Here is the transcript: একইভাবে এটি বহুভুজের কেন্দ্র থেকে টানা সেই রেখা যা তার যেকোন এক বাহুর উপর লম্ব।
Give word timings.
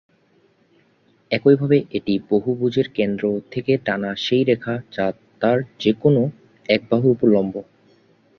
একইভাবে 1.31 1.77
এটি 1.91 2.13
বহুভুজের 2.29 2.87
কেন্দ্র 2.89 3.23
থেকে 3.51 3.73
টানা 3.85 4.11
সেই 4.17 4.43
রেখা 4.43 4.73
যা 4.91 5.05
তার 5.41 5.57
যেকোন 5.79 6.15
এক 6.69 6.81
বাহুর 6.89 7.11
উপর 7.11 7.27
লম্ব। 7.29 7.55